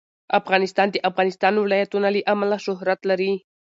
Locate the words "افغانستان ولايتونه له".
1.09-2.21